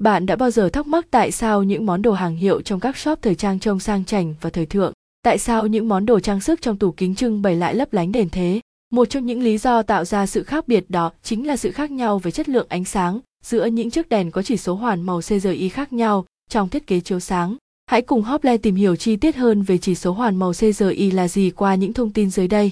Bạn 0.00 0.26
đã 0.26 0.36
bao 0.36 0.50
giờ 0.50 0.68
thắc 0.68 0.86
mắc 0.86 1.06
tại 1.10 1.32
sao 1.32 1.62
những 1.62 1.86
món 1.86 2.02
đồ 2.02 2.12
hàng 2.12 2.36
hiệu 2.36 2.62
trong 2.62 2.80
các 2.80 2.96
shop 2.96 3.22
thời 3.22 3.34
trang 3.34 3.58
trông 3.58 3.80
sang 3.80 4.04
chảnh 4.04 4.34
và 4.40 4.50
thời 4.50 4.66
thượng? 4.66 4.92
Tại 5.22 5.38
sao 5.38 5.66
những 5.66 5.88
món 5.88 6.06
đồ 6.06 6.20
trang 6.20 6.40
sức 6.40 6.62
trong 6.62 6.76
tủ 6.76 6.92
kính 6.92 7.14
trưng 7.14 7.42
bày 7.42 7.56
lại 7.56 7.74
lấp 7.74 7.92
lánh 7.92 8.12
đèn 8.12 8.28
thế? 8.28 8.60
Một 8.92 9.04
trong 9.04 9.26
những 9.26 9.42
lý 9.42 9.58
do 9.58 9.82
tạo 9.82 10.04
ra 10.04 10.26
sự 10.26 10.42
khác 10.42 10.68
biệt 10.68 10.84
đó 10.88 11.12
chính 11.22 11.46
là 11.46 11.56
sự 11.56 11.70
khác 11.70 11.90
nhau 11.90 12.18
về 12.18 12.30
chất 12.30 12.48
lượng 12.48 12.66
ánh 12.68 12.84
sáng 12.84 13.20
giữa 13.44 13.66
những 13.66 13.90
chiếc 13.90 14.08
đèn 14.08 14.30
có 14.30 14.42
chỉ 14.42 14.56
số 14.56 14.74
hoàn 14.74 15.02
màu 15.02 15.20
CGI 15.20 15.68
khác 15.68 15.92
nhau 15.92 16.24
trong 16.50 16.68
thiết 16.68 16.86
kế 16.86 17.00
chiếu 17.00 17.20
sáng. 17.20 17.56
Hãy 17.86 18.02
cùng 18.02 18.22
Hople 18.22 18.56
tìm 18.58 18.74
hiểu 18.74 18.96
chi 18.96 19.16
tiết 19.16 19.36
hơn 19.36 19.62
về 19.62 19.78
chỉ 19.78 19.94
số 19.94 20.12
hoàn 20.12 20.36
màu 20.36 20.52
CGI 20.52 21.10
là 21.10 21.28
gì 21.28 21.50
qua 21.50 21.74
những 21.74 21.92
thông 21.92 22.10
tin 22.10 22.30
dưới 22.30 22.48
đây. 22.48 22.70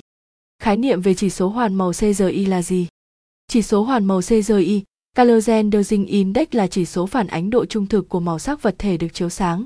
Khái 0.63 0.77
niệm 0.77 1.01
về 1.01 1.15
chỉ 1.15 1.31
số 1.31 1.49
hoàn 1.49 1.75
màu 1.75 1.93
CGI 1.93 2.47
là 2.47 2.63
gì? 2.63 2.87
Chỉ 3.49 3.63
số 3.63 3.83
hoàn 3.83 4.05
màu 4.05 4.21
CGI, 4.21 4.83
Color 5.19 5.45
Rendering 5.45 6.07
Index 6.07 6.49
là 6.51 6.67
chỉ 6.67 6.85
số 6.85 7.07
phản 7.07 7.27
ánh 7.27 7.51
độ 7.51 7.67
trung 7.67 7.87
thực 7.87 8.09
của 8.09 8.21
màu 8.21 8.39
sắc 8.39 8.63
vật 8.63 8.75
thể 8.79 8.97
được 8.97 9.09
chiếu 9.13 9.29
sáng. 9.29 9.65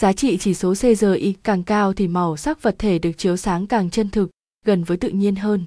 Giá 0.00 0.12
trị 0.12 0.38
chỉ 0.38 0.54
số 0.54 0.74
CGI 0.74 1.34
càng 1.42 1.62
cao 1.62 1.92
thì 1.92 2.08
màu 2.08 2.36
sắc 2.36 2.62
vật 2.62 2.74
thể 2.78 2.98
được 2.98 3.12
chiếu 3.16 3.36
sáng 3.36 3.66
càng 3.66 3.90
chân 3.90 4.10
thực, 4.10 4.30
gần 4.64 4.84
với 4.84 4.96
tự 4.96 5.08
nhiên 5.08 5.36
hơn. 5.36 5.64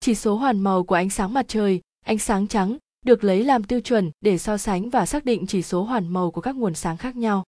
Chỉ 0.00 0.14
số 0.14 0.36
hoàn 0.36 0.60
màu 0.60 0.84
của 0.84 0.94
ánh 0.94 1.10
sáng 1.10 1.34
mặt 1.34 1.44
trời, 1.48 1.80
ánh 2.06 2.18
sáng 2.18 2.46
trắng, 2.46 2.76
được 3.04 3.24
lấy 3.24 3.44
làm 3.44 3.64
tiêu 3.64 3.80
chuẩn 3.80 4.10
để 4.20 4.38
so 4.38 4.56
sánh 4.56 4.90
và 4.90 5.06
xác 5.06 5.24
định 5.24 5.46
chỉ 5.46 5.62
số 5.62 5.82
hoàn 5.82 6.08
màu 6.08 6.30
của 6.30 6.40
các 6.40 6.56
nguồn 6.56 6.74
sáng 6.74 6.96
khác 6.96 7.16
nhau. 7.16 7.44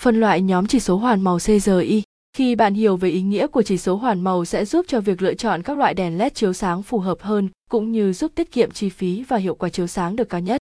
Phân 0.00 0.20
loại 0.20 0.42
nhóm 0.42 0.66
chỉ 0.66 0.80
số 0.80 0.96
hoàn 0.96 1.20
màu 1.20 1.38
CGI 1.38 2.02
khi 2.38 2.54
bạn 2.54 2.74
hiểu 2.74 2.96
về 2.96 3.08
ý 3.08 3.22
nghĩa 3.22 3.46
của 3.46 3.62
chỉ 3.62 3.78
số 3.78 3.96
hoàn 3.96 4.20
màu 4.20 4.44
sẽ 4.44 4.64
giúp 4.64 4.86
cho 4.88 5.00
việc 5.00 5.22
lựa 5.22 5.34
chọn 5.34 5.62
các 5.62 5.78
loại 5.78 5.94
đèn 5.94 6.18
led 6.18 6.32
chiếu 6.32 6.52
sáng 6.52 6.82
phù 6.82 6.98
hợp 6.98 7.18
hơn 7.20 7.48
cũng 7.70 7.92
như 7.92 8.12
giúp 8.12 8.32
tiết 8.34 8.52
kiệm 8.52 8.70
chi 8.70 8.88
phí 8.88 9.24
và 9.28 9.36
hiệu 9.36 9.54
quả 9.54 9.68
chiếu 9.68 9.86
sáng 9.86 10.16
được 10.16 10.28
cao 10.28 10.40
nhất. 10.40 10.60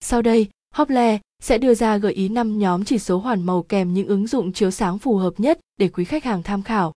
Sau 0.00 0.22
đây, 0.22 0.48
Hople 0.74 1.18
sẽ 1.42 1.58
đưa 1.58 1.74
ra 1.74 1.96
gợi 1.96 2.12
ý 2.12 2.28
5 2.28 2.58
nhóm 2.58 2.84
chỉ 2.84 2.98
số 2.98 3.18
hoàn 3.18 3.42
màu 3.42 3.62
kèm 3.62 3.94
những 3.94 4.06
ứng 4.08 4.26
dụng 4.26 4.52
chiếu 4.52 4.70
sáng 4.70 4.98
phù 4.98 5.16
hợp 5.16 5.34
nhất 5.38 5.58
để 5.76 5.88
quý 5.88 6.04
khách 6.04 6.24
hàng 6.24 6.42
tham 6.42 6.62
khảo. 6.62 6.92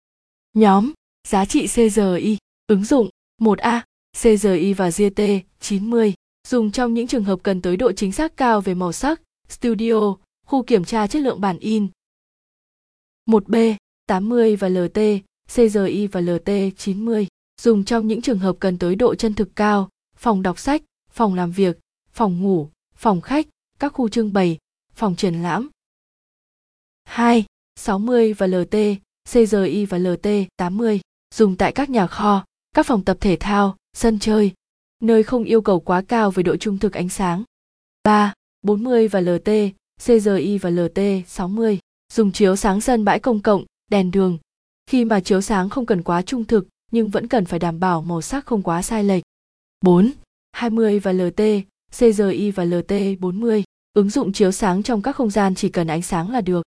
Nhóm 0.54 0.92
Giá 1.28 1.44
trị 1.44 1.66
CGI 1.66 2.38
Ứng 2.66 2.84
dụng 2.84 3.08
1A 3.42 3.80
CGI 4.22 4.72
và 4.72 4.90
GT 4.90 5.22
90 5.60 6.14
dùng 6.48 6.70
trong 6.70 6.94
những 6.94 7.06
trường 7.06 7.24
hợp 7.24 7.38
cần 7.42 7.62
tới 7.62 7.76
độ 7.76 7.92
chính 7.92 8.12
xác 8.12 8.36
cao 8.36 8.60
về 8.60 8.74
màu 8.74 8.92
sắc, 8.92 9.20
studio, 9.48 10.16
khu 10.46 10.62
kiểm 10.62 10.84
tra 10.84 11.06
chất 11.06 11.22
lượng 11.22 11.40
bản 11.40 11.58
in. 11.58 11.88
1B 13.30 13.74
80 14.06 14.56
và 14.56 14.68
LT, 14.68 14.98
CGI 15.54 16.06
và 16.06 16.20
LT 16.20 16.50
90 16.76 17.26
dùng 17.60 17.84
trong 17.84 18.06
những 18.08 18.22
trường 18.22 18.38
hợp 18.38 18.56
cần 18.60 18.78
tới 18.78 18.94
độ 18.94 19.14
chân 19.14 19.34
thực 19.34 19.56
cao, 19.56 19.88
phòng 20.16 20.42
đọc 20.42 20.58
sách, 20.58 20.82
phòng 21.10 21.34
làm 21.34 21.52
việc, 21.52 21.78
phòng 22.12 22.42
ngủ, 22.42 22.70
phòng 22.96 23.20
khách, 23.20 23.46
các 23.78 23.92
khu 23.92 24.08
trưng 24.08 24.32
bày, 24.32 24.58
phòng 24.94 25.16
triển 25.16 25.42
lãm. 25.42 25.70
2. 27.04 27.44
60 27.76 28.32
và 28.32 28.46
LT, 28.46 28.76
CGI 29.32 29.86
và 29.86 29.98
LT 29.98 30.28
80 30.56 31.00
dùng 31.34 31.56
tại 31.56 31.72
các 31.72 31.90
nhà 31.90 32.06
kho, 32.06 32.44
các 32.74 32.86
phòng 32.86 33.04
tập 33.04 33.16
thể 33.20 33.36
thao, 33.40 33.76
sân 33.92 34.18
chơi, 34.18 34.52
nơi 35.02 35.22
không 35.22 35.44
yêu 35.44 35.60
cầu 35.60 35.80
quá 35.80 36.02
cao 36.08 36.30
về 36.30 36.42
độ 36.42 36.56
trung 36.56 36.78
thực 36.78 36.92
ánh 36.92 37.08
sáng. 37.08 37.44
3. 38.02 38.32
40 38.62 39.08
và 39.08 39.20
LT, 39.20 39.50
CGI 40.04 40.58
và 40.58 40.70
LT 40.70 41.00
60 41.26 41.78
dùng 42.12 42.32
chiếu 42.32 42.56
sáng 42.56 42.80
sân 42.80 43.04
bãi 43.04 43.20
công 43.20 43.40
cộng, 43.40 43.64
đèn 43.90 44.10
đường. 44.10 44.38
Khi 44.86 45.04
mà 45.04 45.20
chiếu 45.20 45.40
sáng 45.40 45.68
không 45.68 45.86
cần 45.86 46.02
quá 46.02 46.22
trung 46.22 46.44
thực 46.44 46.68
nhưng 46.92 47.08
vẫn 47.08 47.28
cần 47.28 47.44
phải 47.44 47.58
đảm 47.58 47.80
bảo 47.80 48.02
màu 48.02 48.22
sắc 48.22 48.46
không 48.46 48.62
quá 48.62 48.82
sai 48.82 49.04
lệch. 49.04 49.22
4. 49.80 50.10
20 50.52 50.98
và 50.98 51.12
LT, 51.12 51.42
CGI 51.98 52.50
và 52.50 52.64
LT 52.64 52.92
40 53.20 53.64
ứng 53.94 54.10
dụng 54.10 54.32
chiếu 54.32 54.52
sáng 54.52 54.82
trong 54.82 55.02
các 55.02 55.16
không 55.16 55.30
gian 55.30 55.54
chỉ 55.54 55.68
cần 55.68 55.86
ánh 55.86 56.02
sáng 56.02 56.30
là 56.30 56.40
được. 56.40 56.62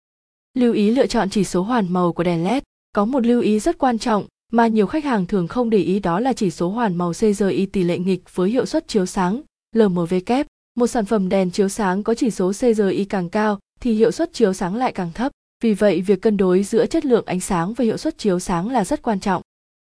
Lưu 0.55 0.73
ý 0.73 0.91
lựa 0.91 1.06
chọn 1.06 1.31
chỉ 1.31 1.45
số 1.45 1.62
hoàn 1.62 1.92
màu 1.92 2.12
của 2.12 2.23
đèn 2.23 2.45
LED. 2.45 2.62
Có 2.92 3.05
một 3.05 3.27
lưu 3.27 3.41
ý 3.41 3.58
rất 3.58 3.78
quan 3.78 3.98
trọng 3.98 4.27
mà 4.53 4.67
nhiều 4.67 4.86
khách 4.86 5.05
hàng 5.05 5.27
thường 5.27 5.48
không 5.48 5.70
để 5.70 5.79
ý 5.79 5.98
đó 5.98 6.20
là 6.20 6.33
chỉ 6.33 6.51
số 6.51 6.68
hoàn 6.68 6.96
màu 6.96 7.12
CGI 7.12 7.67
tỷ 7.67 7.83
lệ 7.83 7.98
nghịch 7.98 8.35
với 8.35 8.51
hiệu 8.51 8.67
suất 8.67 8.89
chiếu 8.89 9.07
sáng 9.07 9.42
LMV 9.74 10.14
kép. 10.27 10.46
Một 10.77 10.86
sản 10.86 11.05
phẩm 11.05 11.29
đèn 11.29 11.51
chiếu 11.51 11.68
sáng 11.68 12.02
có 12.02 12.14
chỉ 12.14 12.30
số 12.30 12.52
CGI 12.52 13.05
càng 13.05 13.29
cao 13.29 13.58
thì 13.80 13.92
hiệu 13.92 14.11
suất 14.11 14.33
chiếu 14.33 14.52
sáng 14.52 14.77
lại 14.77 14.92
càng 14.92 15.12
thấp. 15.14 15.33
Vì 15.62 15.74
vậy, 15.74 16.00
việc 16.00 16.22
cân 16.22 16.36
đối 16.36 16.62
giữa 16.62 16.86
chất 16.86 17.05
lượng 17.05 17.27
ánh 17.27 17.40
sáng 17.40 17.74
và 17.74 17.84
hiệu 17.84 17.96
suất 17.96 18.18
chiếu 18.18 18.39
sáng 18.39 18.70
là 18.70 18.84
rất 18.84 19.02
quan 19.02 19.20
trọng. 19.20 19.42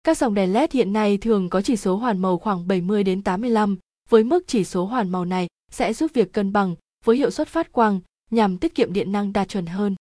Các 0.05 0.19
dòng 0.19 0.35
đèn 0.35 0.53
LED 0.53 0.73
hiện 0.73 0.93
nay 0.93 1.19
thường 1.19 1.51
có 1.51 1.63
chỉ 1.63 1.77
số 1.77 1.97
hoàn 1.97 2.19
màu 2.19 2.39
khoảng 2.39 2.69
70 2.69 3.05
đến 3.05 3.23
85, 3.23 3.79
với 4.09 4.25
mức 4.25 4.45
chỉ 4.47 4.65
số 4.65 4.85
hoàn 4.85 5.11
màu 5.11 5.25
này 5.25 5.47
sẽ 5.71 5.93
giúp 5.93 6.11
việc 6.15 6.33
cân 6.33 6.53
bằng 6.53 6.75
với 7.05 7.17
hiệu 7.17 7.31
suất 7.31 7.49
phát 7.49 7.73
quang 7.73 8.01
nhằm 8.31 8.59
tiết 8.59 8.75
kiệm 8.75 8.93
điện 8.93 9.13
năng 9.13 9.33
đạt 9.33 9.49
chuẩn 9.49 9.67
hơn. 9.67 9.95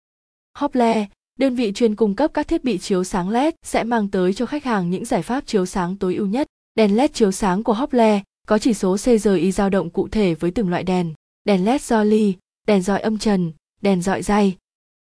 Hople, 0.58 1.08
đơn 1.40 1.56
vị 1.56 1.72
chuyên 1.76 1.96
cung 1.96 2.16
cấp 2.16 2.32
các 2.34 2.48
thiết 2.48 2.64
bị 2.64 2.78
chiếu 2.78 3.04
sáng 3.04 3.30
LED 3.30 3.54
sẽ 3.66 3.84
mang 3.84 4.08
tới 4.08 4.34
cho 4.34 4.46
khách 4.46 4.64
hàng 4.64 4.90
những 4.90 5.06
giải 5.06 5.22
pháp 5.22 5.48
chiếu 5.48 5.66
sáng 5.66 5.98
tối 5.98 6.16
ưu 6.16 6.28
nhất. 6.28 6.48
Đèn 6.76 6.96
LED 6.96 7.12
chiếu 7.14 7.32
sáng 7.32 7.64
của 7.64 7.74
Hople 7.74 8.22
có 8.48 8.60
chỉ 8.60 8.74
số 8.74 8.98
CGI 8.98 9.52
dao 9.52 9.70
động 9.70 9.90
cụ 9.90 10.08
thể 10.08 10.34
với 10.34 10.52
từng 10.52 10.70
loại 10.70 10.84
đèn, 10.84 11.14
đèn 11.46 11.66
LED 11.66 11.82
do 11.82 12.04
ly, 12.04 12.34
đèn 12.68 12.82
dọi 12.82 13.02
âm 13.02 13.18
trần, 13.18 13.52
đèn 13.82 14.02
dọi 14.02 14.24
dây 14.24 14.56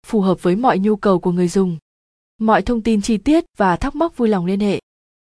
phù 0.06 0.22
hợp 0.22 0.44
với 0.44 0.56
mọi 0.56 0.80
nhu 0.80 0.96
cầu 0.96 1.20
của 1.20 1.32
người 1.32 1.48
dùng. 1.48 1.78
Mọi 2.38 2.62
thông 2.62 2.82
tin 2.82 3.02
chi 3.02 3.18
tiết 3.18 3.46
và 3.58 3.76
thắc 3.76 3.96
mắc 3.96 4.18
vui 4.18 4.30
lòng 4.30 4.46
liên 4.46 4.60
hệ. 4.60 4.80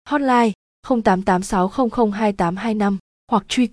Hotline 0.08 0.52
0886002825 0.86 2.96
hoặc 3.30 3.44
truy 3.48 3.66
cập 3.66 3.70